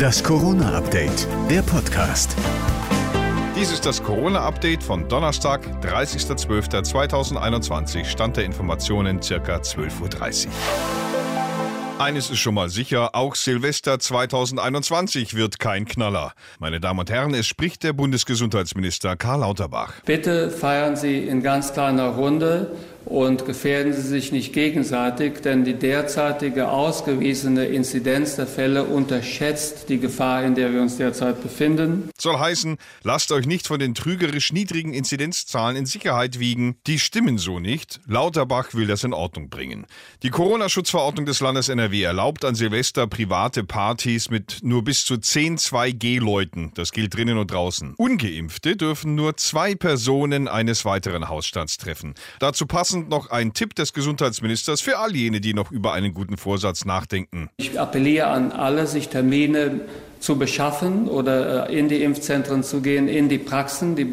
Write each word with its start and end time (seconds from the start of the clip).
Das 0.00 0.24
Corona-Update, 0.24 1.28
der 1.50 1.60
Podcast. 1.60 2.34
Dies 3.54 3.70
ist 3.70 3.84
das 3.84 4.02
Corona-Update 4.02 4.82
von 4.82 5.06
Donnerstag, 5.10 5.60
30.12.2021, 5.82 8.06
Stand 8.06 8.38
der 8.38 8.46
Informationen 8.46 9.20
circa 9.20 9.56
12.30 9.56 10.46
Uhr. 10.46 10.52
Eines 11.98 12.30
ist 12.30 12.38
schon 12.38 12.54
mal 12.54 12.70
sicher, 12.70 13.14
auch 13.14 13.34
Silvester 13.34 13.98
2021 13.98 15.34
wird 15.34 15.58
kein 15.58 15.84
Knaller. 15.84 16.32
Meine 16.58 16.80
Damen 16.80 17.00
und 17.00 17.10
Herren, 17.10 17.34
es 17.34 17.46
spricht 17.46 17.82
der 17.82 17.92
Bundesgesundheitsminister 17.92 19.16
Karl 19.16 19.40
Lauterbach. 19.40 19.92
Bitte 20.06 20.50
feiern 20.50 20.96
Sie 20.96 21.28
in 21.28 21.42
ganz 21.42 21.74
kleiner 21.74 22.08
Runde 22.08 22.70
und 23.10 23.44
gefährden 23.44 23.92
Sie 23.92 24.02
sich 24.02 24.30
nicht 24.30 24.52
gegenseitig, 24.52 25.40
denn 25.42 25.64
die 25.64 25.74
derzeitige 25.74 26.68
ausgewiesene 26.68 27.66
Inzidenz 27.66 28.36
der 28.36 28.46
Fälle 28.46 28.84
unterschätzt 28.84 29.88
die 29.88 29.98
Gefahr, 29.98 30.44
in 30.44 30.54
der 30.54 30.72
wir 30.72 30.80
uns 30.80 30.96
derzeit 30.96 31.42
befinden. 31.42 32.10
Soll 32.16 32.38
heißen, 32.38 32.76
lasst 33.02 33.32
euch 33.32 33.46
nicht 33.46 33.66
von 33.66 33.80
den 33.80 33.94
trügerisch 33.96 34.52
niedrigen 34.52 34.94
Inzidenzzahlen 34.94 35.76
in 35.76 35.86
Sicherheit 35.86 36.38
wiegen. 36.38 36.76
Die 36.86 37.00
stimmen 37.00 37.38
so 37.38 37.58
nicht. 37.58 38.00
Lauterbach 38.06 38.74
will 38.74 38.86
das 38.86 39.02
in 39.02 39.12
Ordnung 39.12 39.48
bringen. 39.48 39.86
Die 40.22 40.30
Corona-Schutzverordnung 40.30 41.26
des 41.26 41.40
Landes 41.40 41.68
NRW 41.68 42.02
erlaubt 42.02 42.44
an 42.44 42.54
Silvester 42.54 43.08
private 43.08 43.64
Partys 43.64 44.30
mit 44.30 44.58
nur 44.62 44.84
bis 44.84 45.04
zu 45.04 45.16
10 45.16 45.58
2G-Leuten. 45.58 46.70
Das 46.74 46.92
gilt 46.92 47.14
drinnen 47.14 47.38
und 47.38 47.50
draußen. 47.50 47.94
Ungeimpfte 47.96 48.76
dürfen 48.76 49.16
nur 49.16 49.36
zwei 49.36 49.74
Personen 49.74 50.46
eines 50.46 50.84
weiteren 50.84 51.28
Hausstands 51.28 51.76
treffen. 51.76 52.14
Dazu 52.38 52.66
passt 52.66 52.99
Abschließend 53.00 53.08
noch 53.08 53.30
ein 53.30 53.52
Tipp 53.52 53.74
des 53.74 53.92
Gesundheitsministers 53.92 54.80
für 54.80 54.98
all 54.98 55.14
jene, 55.14 55.40
die 55.40 55.54
noch 55.54 55.70
über 55.70 55.92
einen 55.92 56.12
guten 56.12 56.36
Vorsatz 56.36 56.84
nachdenken. 56.84 57.48
Ich 57.56 57.78
appelliere 57.78 58.26
an 58.26 58.52
alle, 58.52 58.86
sich 58.86 59.08
Termine 59.08 59.82
zu 60.18 60.36
beschaffen 60.36 61.08
oder 61.08 61.70
äh, 61.70 61.78
in 61.78 61.88
die 61.88 62.02
Impfzentren 62.02 62.62
zu 62.62 62.82
gehen, 62.82 63.08
in 63.08 63.28
die 63.28 63.38
Praxen. 63.38 63.96
Die 63.96 64.04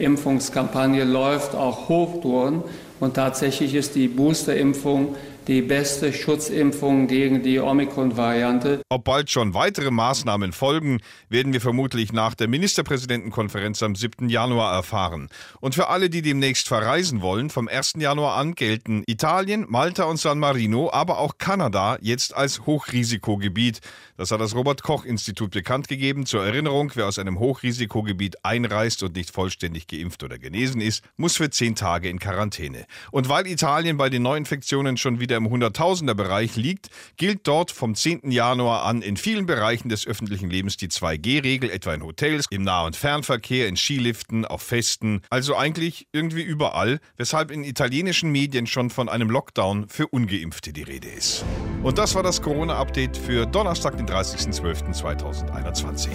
Booster-Impfungskampagne 0.00 1.04
läuft 1.04 1.54
auch 1.54 1.88
Hochtouren 1.88 2.62
und 3.00 3.14
tatsächlich 3.14 3.74
ist 3.74 3.94
die 3.94 4.08
Boosterimpfung 4.08 5.14
die 5.46 5.62
beste 5.62 6.12
Schutzimpfung 6.12 7.08
gegen 7.08 7.42
die 7.42 7.58
Omikron-Variante. 7.58 8.82
Ob 8.88 9.04
bald 9.04 9.30
schon 9.30 9.52
weitere 9.52 9.90
Maßnahmen 9.90 10.52
folgen, 10.52 11.00
werden 11.28 11.52
wir 11.52 11.60
vermutlich 11.60 12.12
nach 12.12 12.36
der 12.36 12.46
Ministerpräsidentenkonferenz 12.46 13.82
am 13.82 13.96
7. 13.96 14.28
Januar 14.28 14.72
erfahren. 14.72 15.28
Und 15.60 15.74
für 15.74 15.88
alle, 15.88 16.08
die 16.08 16.22
demnächst 16.22 16.68
verreisen 16.68 17.20
wollen, 17.20 17.50
vom 17.50 17.66
1. 17.66 17.94
Januar 17.98 18.36
an 18.36 18.54
gelten 18.54 19.02
Italien, 19.06 19.66
Malta 19.68 20.04
und 20.04 20.18
San 20.18 20.38
Marino, 20.38 20.90
aber 20.92 21.18
auch 21.18 21.38
Kanada 21.38 21.98
jetzt 22.00 22.36
als 22.36 22.66
Hochrisikogebiet. 22.66 23.80
Das 24.16 24.30
hat 24.30 24.40
das 24.40 24.54
Robert 24.54 24.82
Koch 24.82 25.04
Institut 25.04 25.50
bekannt 25.50 25.88
gegeben. 25.88 26.26
Zur 26.26 26.44
Erinnerung, 26.44 26.92
wer 26.94 27.08
aus 27.08 27.18
einem 27.18 27.38
Hochrisikogebiet 27.38 28.44
einreist 28.44 29.02
und 29.02 29.16
nicht 29.16 29.30
vollständig 29.30 29.88
geimpft 29.90 30.22
oder 30.22 30.38
genesen 30.38 30.80
ist, 30.80 31.04
muss 31.16 31.36
für 31.36 31.50
zehn 31.50 31.74
Tage 31.74 32.08
in 32.08 32.18
Quarantäne. 32.18 32.86
Und 33.10 33.28
weil 33.28 33.46
Italien 33.46 33.98
bei 33.98 34.08
den 34.08 34.22
Neuinfektionen 34.22 34.96
schon 34.96 35.20
wieder 35.20 35.36
im 35.36 35.50
Hunderttausender-Bereich 35.50 36.56
liegt, 36.56 36.88
gilt 37.16 37.46
dort 37.46 37.70
vom 37.70 37.94
10. 37.94 38.30
Januar 38.30 38.84
an 38.84 39.02
in 39.02 39.16
vielen 39.16 39.46
Bereichen 39.46 39.88
des 39.88 40.06
öffentlichen 40.06 40.48
Lebens 40.48 40.76
die 40.76 40.88
2G-Regel, 40.88 41.70
etwa 41.70 41.92
in 41.92 42.02
Hotels, 42.02 42.46
im 42.50 42.62
Nah- 42.62 42.86
und 42.86 42.96
Fernverkehr, 42.96 43.68
in 43.68 43.76
Skiliften, 43.76 44.44
auf 44.44 44.62
Festen, 44.62 45.22
also 45.28 45.56
eigentlich 45.56 46.06
irgendwie 46.12 46.42
überall, 46.42 47.00
weshalb 47.16 47.50
in 47.50 47.64
italienischen 47.64 48.30
Medien 48.30 48.66
schon 48.66 48.90
von 48.90 49.08
einem 49.08 49.28
Lockdown 49.28 49.88
für 49.88 50.06
Ungeimpfte 50.08 50.72
die 50.72 50.82
Rede 50.82 51.08
ist. 51.08 51.44
Und 51.82 51.98
das 51.98 52.14
war 52.14 52.22
das 52.22 52.40
Corona-Update 52.40 53.16
für 53.16 53.46
Donnerstag, 53.46 53.96
den 53.96 54.06
30.12.2021. 54.06 56.10